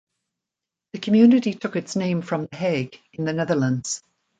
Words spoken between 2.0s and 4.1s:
from The Hague, in the Netherlands.